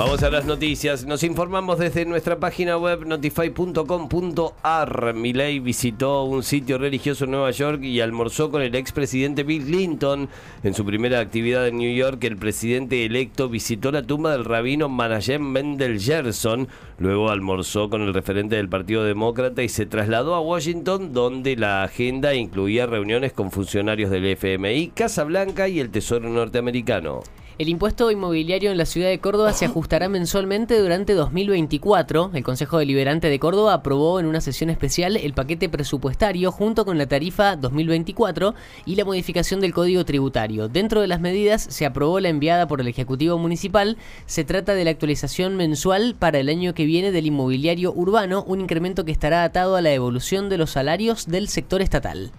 Vamos 0.00 0.22
a 0.22 0.30
las 0.30 0.46
noticias. 0.46 1.04
Nos 1.04 1.22
informamos 1.24 1.78
desde 1.78 2.06
nuestra 2.06 2.38
página 2.38 2.78
web 2.78 3.04
notify.com.ar. 3.04 5.12
Milei 5.12 5.58
visitó 5.58 6.24
un 6.24 6.42
sitio 6.42 6.78
religioso 6.78 7.26
en 7.26 7.32
Nueva 7.32 7.50
York 7.50 7.82
y 7.82 8.00
almorzó 8.00 8.50
con 8.50 8.62
el 8.62 8.74
expresidente 8.76 9.42
Bill 9.42 9.66
Clinton. 9.66 10.30
En 10.62 10.72
su 10.72 10.86
primera 10.86 11.20
actividad 11.20 11.68
en 11.68 11.76
New 11.76 11.94
York, 11.94 12.24
el 12.24 12.38
presidente 12.38 13.04
electo 13.04 13.50
visitó 13.50 13.92
la 13.92 14.02
tumba 14.02 14.32
del 14.32 14.46
rabino 14.46 14.88
Menachem 14.88 15.42
Mendel 15.42 16.00
Gerson. 16.00 16.68
Luego 16.98 17.28
almorzó 17.28 17.90
con 17.90 18.00
el 18.00 18.14
referente 18.14 18.56
del 18.56 18.70
Partido 18.70 19.04
Demócrata 19.04 19.62
y 19.62 19.68
se 19.68 19.84
trasladó 19.84 20.34
a 20.34 20.40
Washington, 20.40 21.12
donde 21.12 21.56
la 21.56 21.82
agenda 21.82 22.32
incluía 22.32 22.86
reuniones 22.86 23.34
con 23.34 23.50
funcionarios 23.50 24.10
del 24.10 24.24
FMI, 24.24 24.92
Casa 24.94 25.24
Blanca 25.24 25.68
y 25.68 25.78
el 25.78 25.90
Tesoro 25.90 26.30
norteamericano. 26.30 27.20
El 27.60 27.68
impuesto 27.68 28.10
inmobiliario 28.10 28.70
en 28.70 28.78
la 28.78 28.86
ciudad 28.86 29.10
de 29.10 29.20
Córdoba 29.20 29.52
se 29.52 29.66
ajustará 29.66 30.08
mensualmente 30.08 30.78
durante 30.78 31.12
2024. 31.12 32.30
El 32.32 32.42
Consejo 32.42 32.78
Deliberante 32.78 33.28
de 33.28 33.38
Córdoba 33.38 33.74
aprobó 33.74 34.18
en 34.18 34.24
una 34.24 34.40
sesión 34.40 34.70
especial 34.70 35.18
el 35.18 35.34
paquete 35.34 35.68
presupuestario 35.68 36.52
junto 36.52 36.86
con 36.86 36.96
la 36.96 37.06
tarifa 37.06 37.56
2024 37.56 38.54
y 38.86 38.94
la 38.94 39.04
modificación 39.04 39.60
del 39.60 39.74
Código 39.74 40.06
Tributario. 40.06 40.68
Dentro 40.68 41.02
de 41.02 41.08
las 41.08 41.20
medidas 41.20 41.60
se 41.60 41.84
aprobó 41.84 42.18
la 42.18 42.30
enviada 42.30 42.66
por 42.66 42.80
el 42.80 42.88
Ejecutivo 42.88 43.36
Municipal. 43.36 43.98
Se 44.24 44.42
trata 44.42 44.72
de 44.72 44.84
la 44.84 44.92
actualización 44.92 45.58
mensual 45.58 46.16
para 46.18 46.38
el 46.38 46.48
año 46.48 46.72
que 46.72 46.86
viene 46.86 47.12
del 47.12 47.26
inmobiliario 47.26 47.92
urbano, 47.92 48.42
un 48.44 48.62
incremento 48.62 49.04
que 49.04 49.12
estará 49.12 49.44
atado 49.44 49.76
a 49.76 49.82
la 49.82 49.92
evolución 49.92 50.48
de 50.48 50.56
los 50.56 50.70
salarios 50.70 51.26
del 51.26 51.46
sector 51.46 51.82
estatal. 51.82 52.32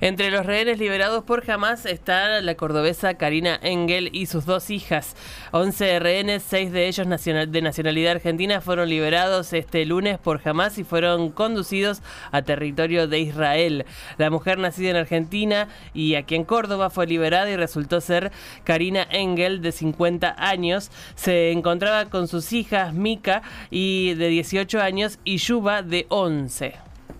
Entre 0.00 0.30
los 0.30 0.44
rehenes 0.44 0.78
liberados 0.78 1.24
por 1.24 1.50
Hamas 1.50 1.86
está 1.86 2.40
la 2.40 2.54
cordobesa 2.54 3.14
Karina 3.14 3.58
Engel 3.62 4.10
y 4.12 4.26
sus 4.26 4.44
dos 4.44 4.70
hijas. 4.70 5.16
11 5.52 5.98
rehenes, 6.00 6.42
6 6.46 6.72
de 6.72 6.86
ellos 6.86 7.06
de 7.48 7.62
nacionalidad 7.62 8.12
argentina, 8.12 8.60
fueron 8.60 8.88
liberados 8.88 9.52
este 9.52 9.84
lunes 9.86 10.18
por 10.18 10.40
Hamas 10.44 10.78
y 10.78 10.84
fueron 10.84 11.30
conducidos 11.30 12.02
a 12.30 12.42
territorio 12.42 13.08
de 13.08 13.20
Israel. 13.20 13.86
La 14.18 14.30
mujer 14.30 14.58
nacida 14.58 14.90
en 14.90 14.96
Argentina 14.96 15.68
y 15.94 16.14
aquí 16.14 16.34
en 16.34 16.44
Córdoba 16.44 16.90
fue 16.90 17.06
liberada 17.06 17.50
y 17.50 17.56
resultó 17.56 18.00
ser 18.00 18.32
Karina 18.64 19.06
Engel, 19.10 19.62
de 19.62 19.72
50 19.72 20.36
años. 20.38 20.90
Se 21.14 21.52
encontraba 21.52 22.06
con 22.06 22.28
sus 22.28 22.52
hijas 22.52 22.92
Mika 22.92 23.42
y 23.70 24.14
de 24.14 24.28
18 24.28 24.80
años 24.80 25.18
y 25.24 25.38
Yuba 25.38 25.82
de 25.82 26.06
11. 26.08 26.74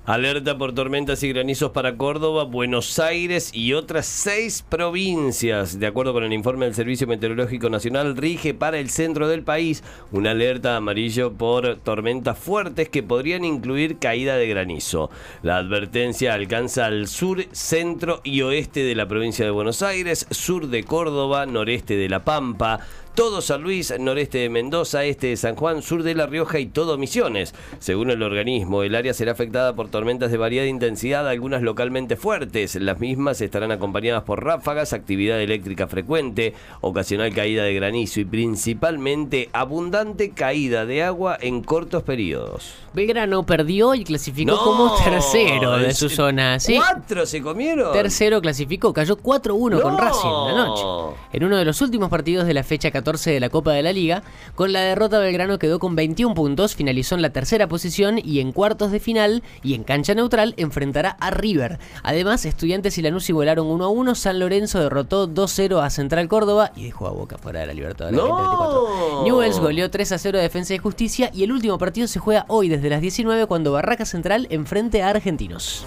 Alerta 0.06 0.56
por 0.56 0.72
tormentas 0.72 1.24
y 1.24 1.30
granizos 1.30 1.72
para 1.72 1.96
Córdoba, 1.96 2.44
Buenos 2.44 3.00
Aires 3.00 3.50
y 3.52 3.72
otras 3.72 4.06
seis 4.06 4.62
provincias. 4.62 5.80
De 5.80 5.88
acuerdo 5.88 6.12
con 6.12 6.22
el 6.22 6.32
informe 6.32 6.66
del 6.66 6.76
Servicio 6.76 7.08
Meteorológico 7.08 7.68
Nacional, 7.70 8.16
rige 8.16 8.54
para 8.54 8.78
el 8.78 8.88
centro 8.88 9.27
del 9.27 9.42
país 9.42 9.82
una 10.12 10.30
alerta 10.30 10.77
amarillo 10.77 11.32
por 11.32 11.78
tormentas 11.78 12.38
fuertes 12.38 12.88
que 12.88 13.02
podrían 13.02 13.44
incluir 13.44 13.98
caída 13.98 14.36
de 14.36 14.46
granizo. 14.46 15.10
La 15.42 15.56
advertencia 15.56 16.34
alcanza 16.34 16.86
al 16.86 17.08
sur, 17.08 17.44
centro 17.50 18.20
y 18.22 18.42
oeste 18.42 18.84
de 18.84 18.94
la 18.94 19.08
provincia 19.08 19.44
de 19.44 19.50
Buenos 19.50 19.82
Aires, 19.82 20.28
sur 20.30 20.68
de 20.68 20.84
Córdoba, 20.84 21.46
noreste 21.46 21.96
de 21.96 22.08
La 22.08 22.22
Pampa, 22.22 22.78
todo 23.17 23.41
San 23.41 23.62
Luis, 23.62 23.95
noreste 23.98 24.36
de 24.36 24.50
Mendoza, 24.50 25.05
este 25.05 25.28
de 25.28 25.36
San 25.39 25.56
Juan, 25.56 25.81
sur 25.81 26.03
de 26.03 26.14
La 26.14 26.27
Rioja 26.27 26.59
y 26.59 26.67
todo 26.67 26.98
Misiones. 26.98 27.55
Según 27.78 28.11
el 28.11 28.23
organismo, 28.23 28.83
el 28.83 28.95
área 28.95 29.14
será 29.14 29.33
afectada 29.33 29.75
por 29.75 29.89
tormentas 29.89 30.31
de 30.31 30.36
variada 30.36 30.69
intensidad, 30.69 31.27
algunas 31.27 31.62
localmente 31.62 32.17
fuertes. 32.17 32.75
Las 32.75 33.00
mismas 33.00 33.41
estarán 33.41 33.73
acompañadas 33.73 34.25
por 34.25 34.45
ráfagas, 34.45 34.92
actividad 34.92 35.41
eléctrica 35.41 35.89
frecuente, 35.89 36.53
ocasional 36.83 37.33
caída 37.33 37.62
de 37.62 37.73
granizo 37.73 38.20
y 38.20 38.27
principalmente 38.27 39.48
abundante 39.55 40.33
caída 40.33 40.85
de 40.85 41.02
agua 41.02 41.39
en 41.40 41.63
cortos 41.63 42.02
periodos. 42.02 42.74
Belgrano 42.92 43.45
perdió 43.45 43.95
y 43.95 44.05
clasificó 44.05 44.58
como 44.58 44.95
tercero 45.02 45.79
de 45.79 45.95
su 45.95 46.11
zona. 46.11 46.58
¿Cuatro 46.77 47.24
se 47.24 47.40
comieron? 47.40 47.95
Tercero 47.95 48.42
clasificó, 48.42 48.92
cayó 48.92 49.17
4-1 49.17 49.80
con 49.80 49.96
Racing 49.96 50.29
la 50.29 50.67
noche. 50.67 51.17
En 51.33 51.45
uno 51.45 51.57
de 51.57 51.64
los 51.64 51.80
últimos 51.80 52.11
partidos 52.11 52.46
de 52.46 52.52
la 52.52 52.63
fecha 52.63 52.90
14 52.90 53.05
de 53.06 53.39
la 53.39 53.50
Copa 53.50 53.72
de 53.72 53.84
la 53.84 53.92
Liga. 53.92 54.24
Con 54.56 54.72
la 54.72 54.80
derrota 54.80 55.20
Belgrano 55.20 55.61
quedó 55.61 55.78
con 55.78 55.94
21 55.94 56.34
puntos, 56.34 56.74
finalizó 56.74 57.14
en 57.14 57.22
la 57.22 57.30
tercera 57.30 57.68
posición 57.68 58.18
y 58.18 58.40
en 58.40 58.50
cuartos 58.50 58.90
de 58.90 58.98
final 58.98 59.44
y 59.62 59.74
en 59.74 59.84
cancha 59.84 60.14
neutral 60.14 60.55
enfrentará 60.56 61.11
a 61.20 61.30
River. 61.30 61.78
Además, 62.02 62.45
Estudiantes 62.45 62.98
y 62.98 63.02
Lanús 63.02 63.28
igualaron 63.30 63.68
1 63.68 63.84
a 63.84 63.89
1, 63.89 64.14
San 64.16 64.40
Lorenzo 64.40 64.80
derrotó 64.80 65.28
2-0 65.28 65.84
a 65.84 65.89
Central 65.89 66.27
Córdoba 66.27 66.72
y 66.74 66.86
dejó 66.86 67.06
a 67.06 67.12
Boca 67.12 67.39
fuera 67.39 67.61
de 67.61 67.68
la 67.68 67.74
Libertadores 67.74 68.18
¡No! 68.18 68.27
2024. 68.27 69.22
Newells 69.24 69.61
goleó 69.61 69.89
3 69.89 70.12
a 70.12 70.18
0 70.18 70.39
a 70.39 70.42
Defensa 70.42 70.74
y 70.74 70.78
Justicia 70.78 71.30
y 71.33 71.45
el 71.45 71.52
último 71.52 71.78
partido 71.78 72.08
se 72.08 72.18
juega 72.18 72.45
hoy 72.48 72.68
desde 72.68 72.90
las 72.90 73.00
19 73.00 73.46
cuando 73.46 73.70
Barraca 73.70 74.05
Central 74.05 74.48
enfrente 74.50 75.05
a 75.05 75.11
Argentinos. 75.11 75.86